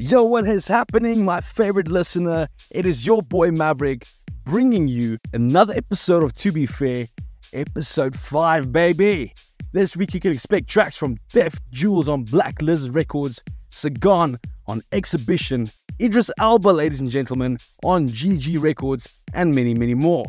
Yo, 0.00 0.22
what 0.22 0.46
is 0.46 0.68
happening, 0.68 1.24
my 1.24 1.40
favorite 1.40 1.88
listener? 1.88 2.48
It 2.70 2.86
is 2.86 3.04
your 3.04 3.20
boy 3.20 3.50
MVRIK 3.50 4.08
bringing 4.44 4.86
you 4.86 5.18
another 5.32 5.74
episode 5.74 6.22
of 6.22 6.32
To 6.34 6.52
Be 6.52 6.66
Fair, 6.66 7.08
episode 7.52 8.16
5, 8.16 8.70
baby. 8.70 9.34
This 9.72 9.96
week 9.96 10.14
you 10.14 10.20
can 10.20 10.30
expect 10.30 10.68
tracks 10.68 10.96
from 10.96 11.16
Deaf 11.30 11.58
Jules 11.72 12.06
on 12.06 12.22
Black 12.22 12.62
Lizard 12.62 12.94
Records, 12.94 13.42
Sagan 13.70 14.38
on 14.68 14.82
Exhibition, 14.92 15.68
Idris 16.00 16.30
Elba, 16.38 16.68
ladies 16.68 17.00
and 17.00 17.10
gentlemen, 17.10 17.58
on 17.82 18.06
GG 18.06 18.62
Records, 18.62 19.12
and 19.34 19.52
many, 19.52 19.74
many 19.74 19.94
more. 19.94 20.26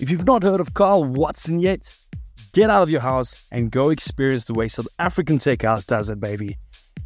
If 0.00 0.08
you've 0.08 0.24
not 0.24 0.42
heard 0.42 0.58
of 0.58 0.72
Kyle 0.72 1.04
Watson 1.04 1.60
yet, 1.60 1.94
get 2.54 2.70
out 2.70 2.84
of 2.84 2.88
your 2.88 3.02
house 3.02 3.44
and 3.52 3.70
go 3.70 3.90
experience 3.90 4.46
the 4.46 4.54
way 4.54 4.68
South 4.68 4.88
African 4.98 5.36
Tech 5.36 5.60
House 5.60 5.84
does 5.84 6.08
it, 6.08 6.18
baby. 6.18 6.56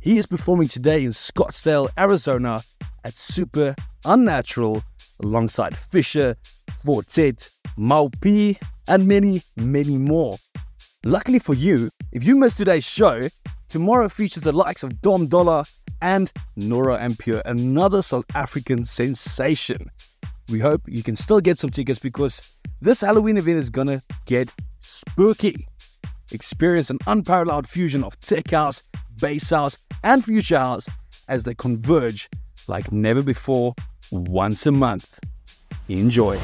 He 0.03 0.17
is 0.17 0.25
performing 0.25 0.69
today 0.69 1.05
in 1.05 1.11
Scottsdale, 1.11 1.91
Arizona 1.98 2.62
at 3.05 3.12
Super 3.12 3.74
Unnatural 4.07 4.83
alongside 5.23 5.77
Fisher, 5.77 6.37
Fortet, 6.83 7.51
Mau 7.77 8.09
P, 8.23 8.59
and 8.88 9.07
many, 9.07 9.43
many 9.57 9.98
more. 9.98 10.38
Luckily 11.05 11.38
for 11.38 11.55
you, 11.55 11.91
if 12.12 12.24
you 12.24 12.34
missed 12.37 12.57
today's 12.57 12.84
show, 12.84 13.29
tomorrow 13.69 14.09
features 14.09 14.43
the 14.43 14.52
likes 14.52 14.83
of 14.83 15.02
Dom 15.02 15.27
Dolla 15.27 15.66
and 16.01 16.32
Nora 16.57 16.98
En 16.98 17.15
another 17.45 18.01
South 18.01 18.24
African 18.35 18.87
sensation. 18.87 19.91
We 20.48 20.60
hope 20.60 20.80
you 20.87 21.02
can 21.02 21.15
still 21.15 21.41
get 21.41 21.59
some 21.59 21.69
tickets 21.69 21.98
because 21.98 22.57
this 22.80 23.02
Halloween 23.02 23.37
event 23.37 23.59
is 23.59 23.69
gonna 23.69 24.02
get 24.24 24.48
spooky. 24.80 25.69
Experience 26.32 26.88
an 26.88 27.01
unparalleled 27.07 27.69
fusion 27.69 28.02
of 28.02 28.19
tech 28.21 28.51
house, 28.51 28.82
bass 29.21 29.51
house, 29.51 29.77
and 30.02 30.24
future 30.24 30.59
house 30.59 30.88
as 31.28 31.45
they 31.45 31.54
converge 31.54 32.28
like 32.68 32.90
never 32.92 33.22
before 33.22 33.74
once 34.10 34.66
a 34.66 34.73
month. 34.73 35.18
Enjoy. 35.88 36.38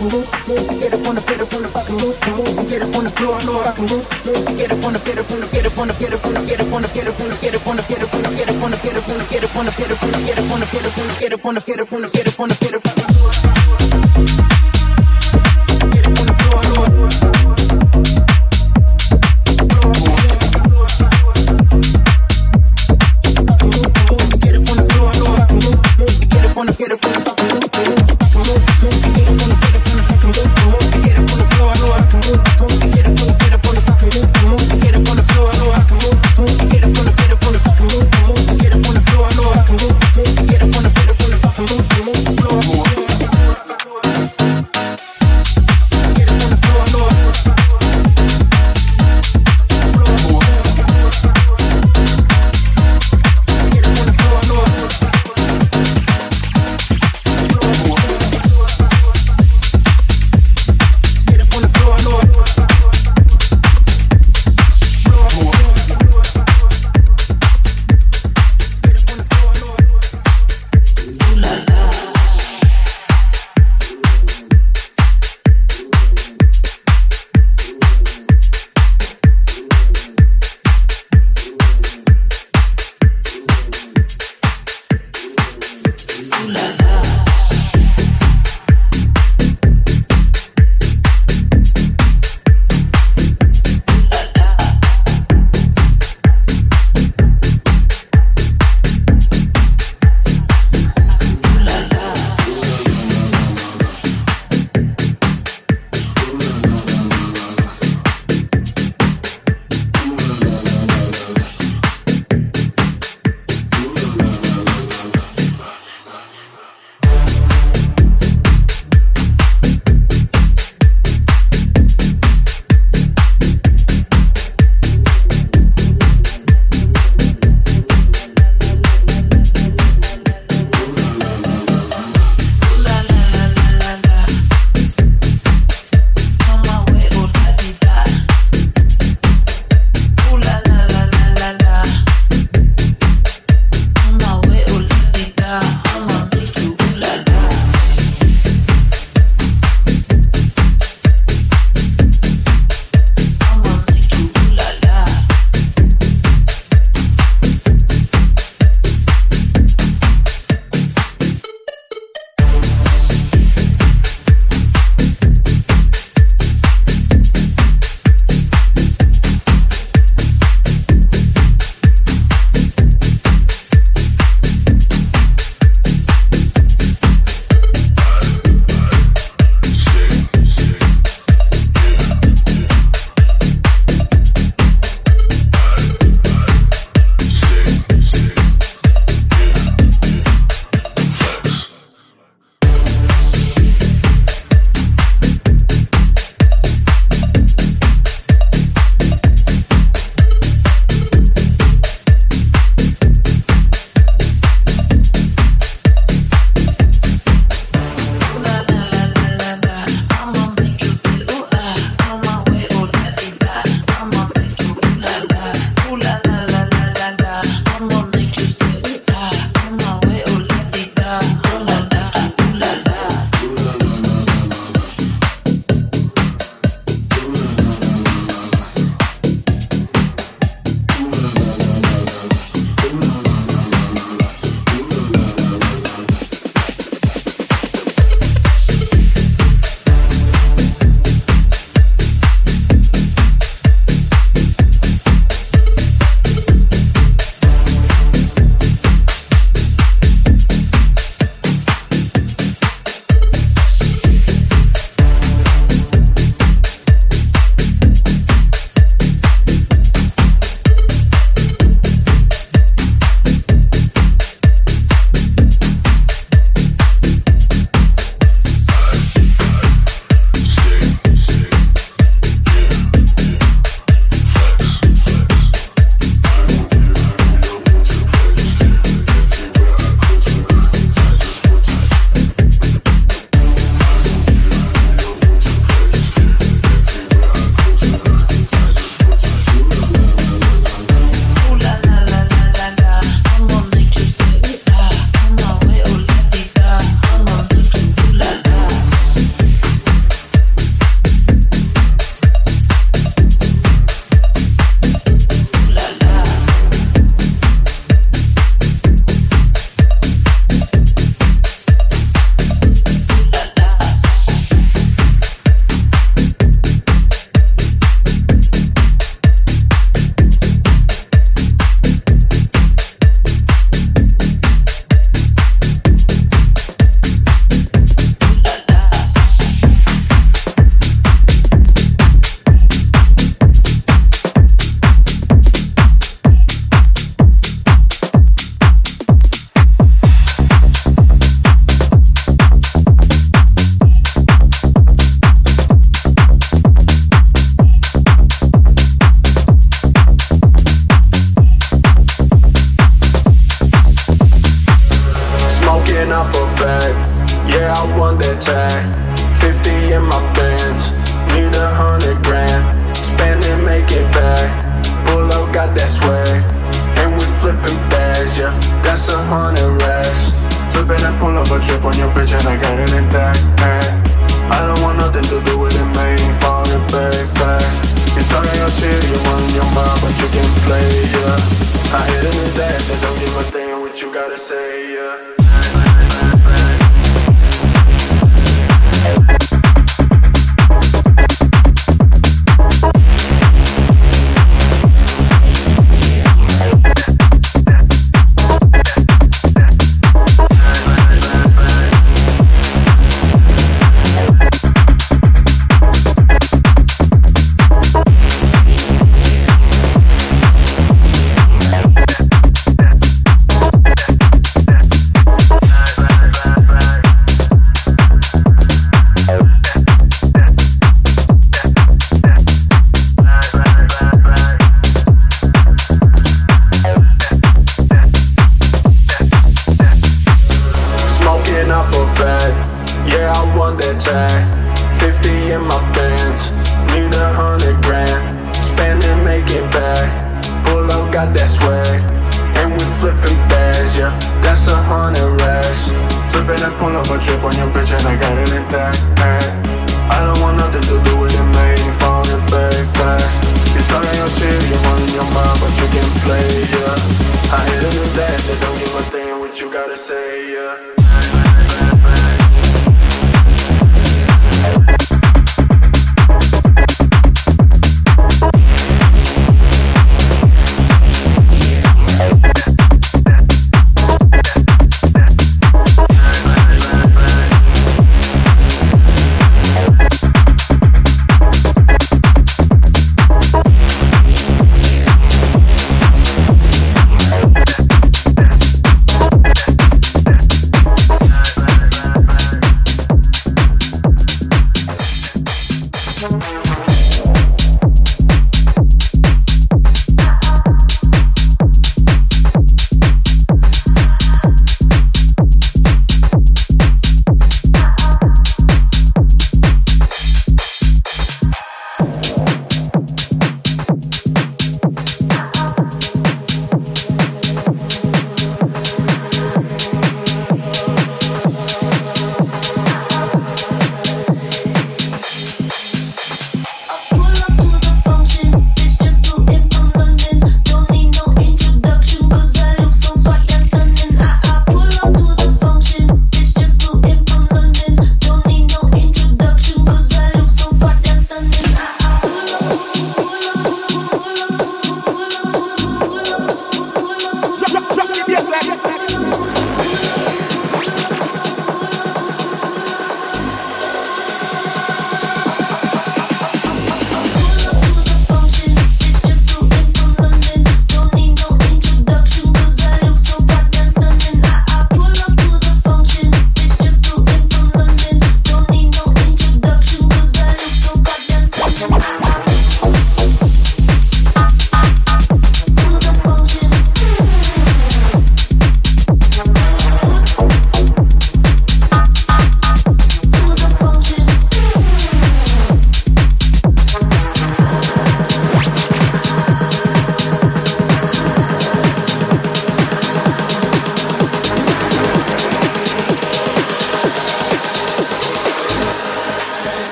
Get 0.00 0.08
up 0.08 1.04
on 1.04 1.14
the 1.14 1.20
get 1.28 1.44
up 1.44 1.52
on 1.52 1.60
the 1.60 1.68
fucking 1.68 1.96
move. 2.00 2.16
Get 2.72 2.80
up 2.80 2.96
on 2.96 3.04
the 3.04 3.10
floor, 3.10 3.38
floor, 3.40 3.68
I 3.68 3.72
can 3.76 3.84
move. 3.84 4.08
Get 4.56 4.72
up 4.72 4.80
on 4.82 4.94
the 4.94 4.98
get 5.04 5.18
up 5.20 5.28
on 5.28 5.40
the 5.40 5.46
get 5.52 5.66
up 5.66 5.76
on 5.76 5.88
the 5.88 5.94
get 6.00 6.14
up 6.16 6.24
on 6.24 6.32
the 6.32 6.40
get 6.40 6.60
up 6.60 6.72
on 6.72 6.80
the 6.80 6.88
get 6.88 7.04
up 7.04 7.20
on 7.20 7.28
the 7.28 7.36
get 7.36 7.52
up 7.52 7.68
on 7.68 7.76
the 7.76 7.84
get 7.84 8.00
up 8.00 8.08
on 8.08 8.08
the 8.08 8.16
get 8.16 8.64
up 8.64 8.80
on 8.80 9.12
the 9.12 9.28
get 9.28 9.44
up 9.44 9.60
on 9.60 9.66
the 9.66 9.76
get 9.76 9.92
up 9.92 10.00
on 10.00 10.00
the 10.00 10.24
get 10.24 10.38
up 10.40 10.56
on 10.56 10.64
the 10.64 10.64
get 10.64 10.64
up 10.64 10.64
on 10.64 10.64
the 10.64 10.72
get 10.72 10.88
up 10.88 11.04
on 11.04 11.04
the 11.04 11.20
get 11.20 11.28
up 11.28 11.44
on 11.44 11.52
the 11.52 11.60
get 11.60 11.80
up 11.80 11.92
on 11.92 11.92
get 11.92 11.92
up 11.92 11.92
on 11.92 12.00
the 12.00 12.10
get 12.10 12.40
on 12.40 12.48
the 12.48 12.56
get 12.56 12.74
up 12.74 12.88
on 17.20 17.32
the. 17.32 17.39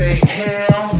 Say? 0.00 0.14
Hell, 0.26 0.99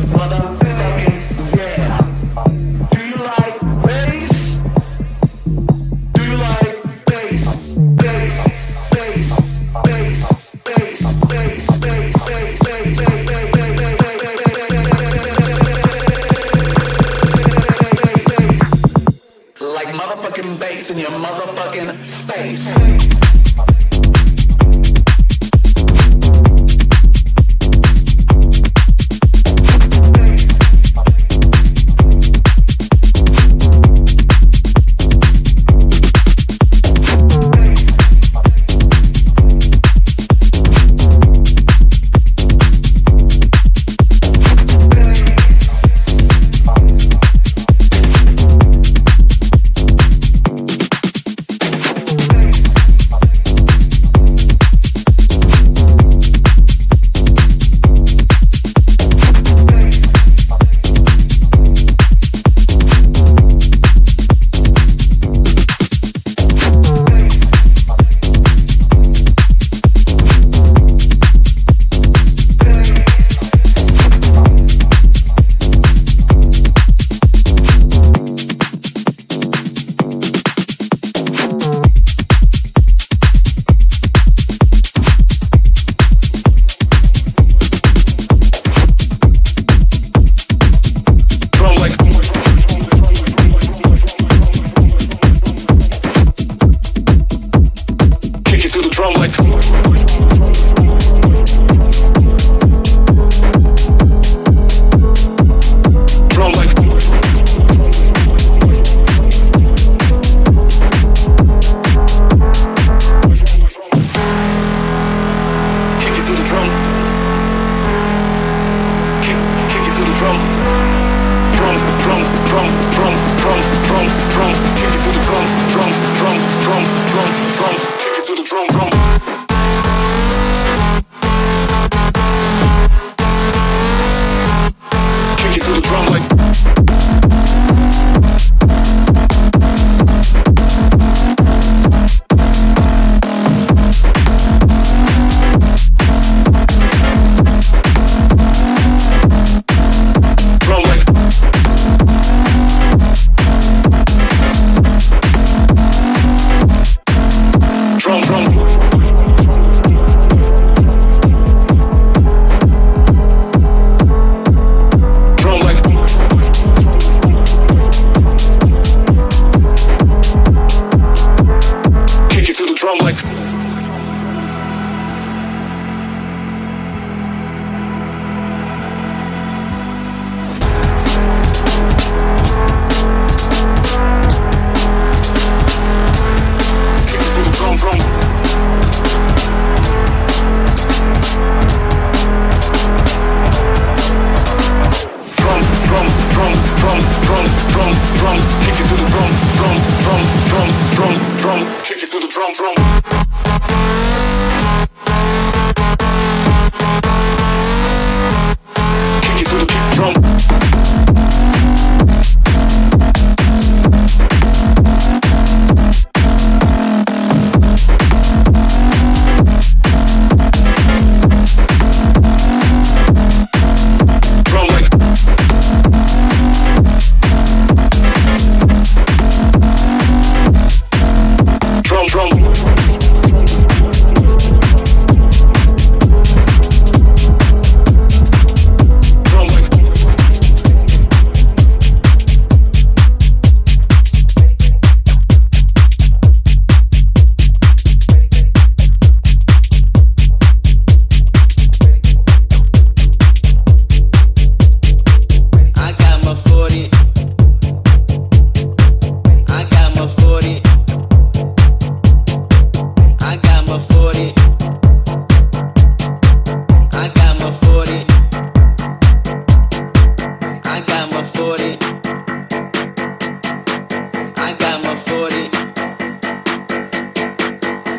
40. 275.20 275.34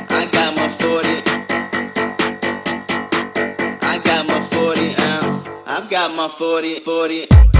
I 0.09 0.27
got 0.31 0.55
my 0.55 0.67
forty. 0.69 1.21
I 3.79 3.99
got 4.03 4.27
my 4.27 4.41
forty. 4.41 4.95
I've 5.67 5.87
got 5.87 6.15
my 6.15 6.27
40, 6.27 6.79
40. 6.79 7.50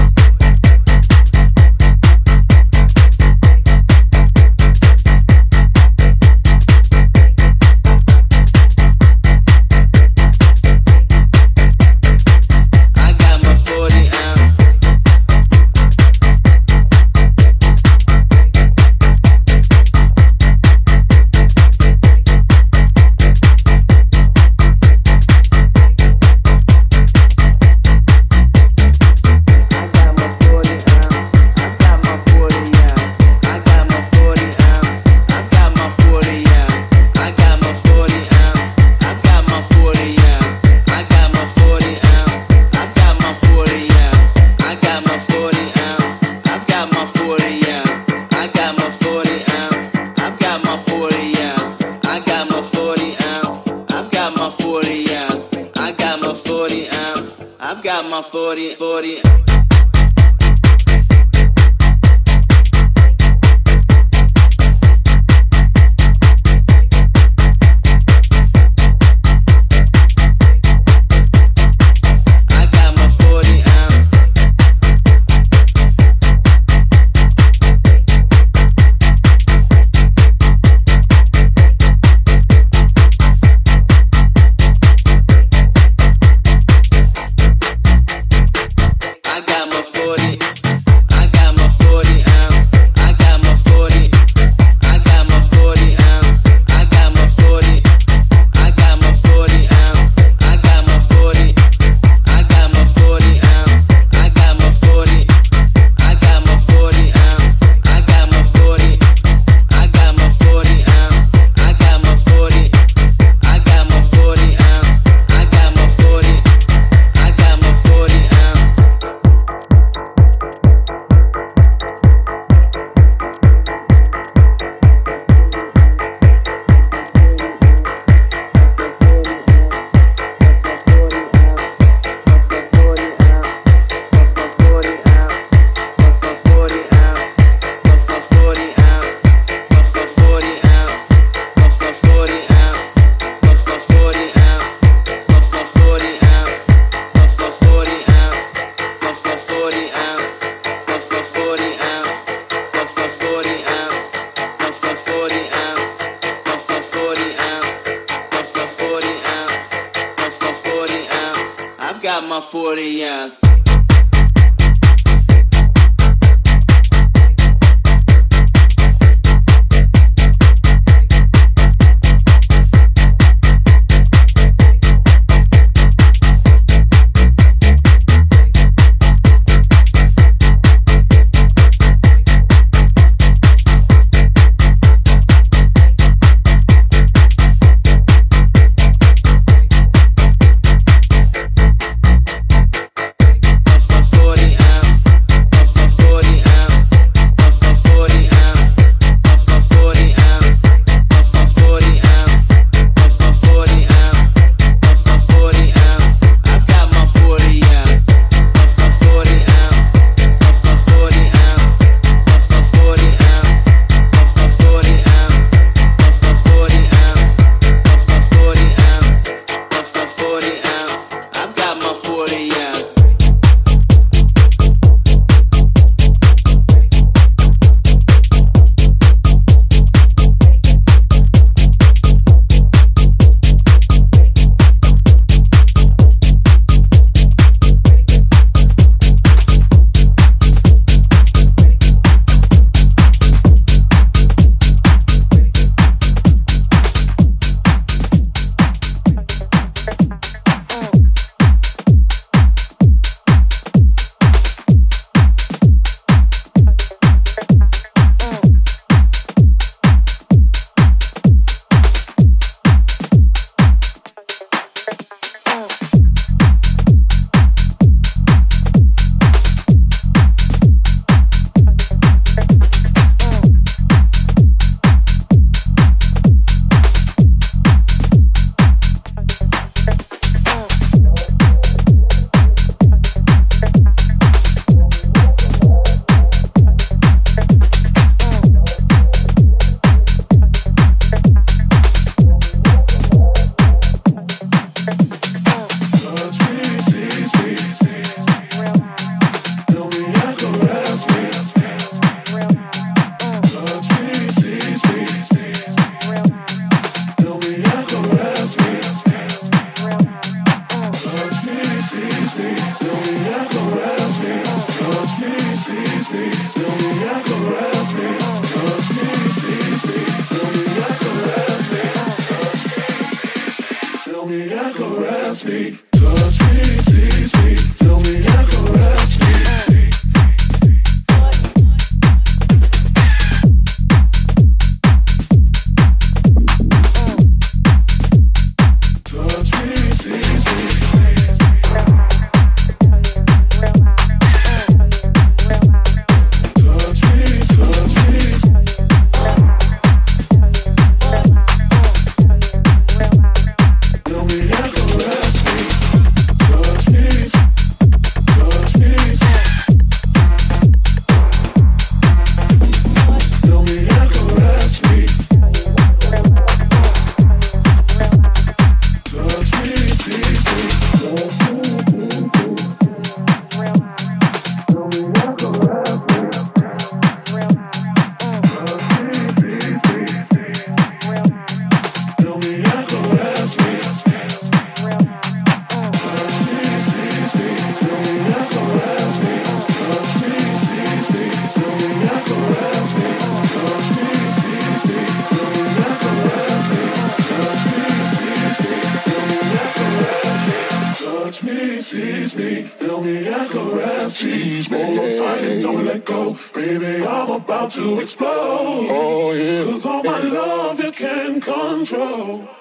My 410.04 410.20
love 410.20 410.84
you 410.84 410.91
can 410.91 411.39
control. 411.39 412.61